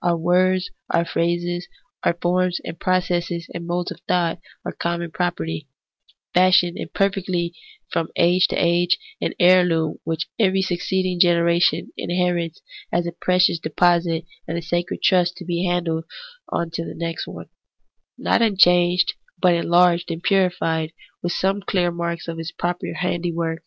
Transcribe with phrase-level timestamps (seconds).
[0.00, 1.68] Our words, our phrases,
[2.02, 5.68] our forms and processes and modes of thought, are common property,
[6.32, 7.52] fashioned and per fected
[7.90, 13.58] from age to age; an heirloom which every suc ceeding generation inherits as a precious
[13.58, 16.04] deposit and a sacred trust to be handed
[16.48, 17.50] on to the next one,
[18.16, 19.12] not un changed
[19.42, 23.62] but enlarged and purified, with some clear marks of its proper handiwork.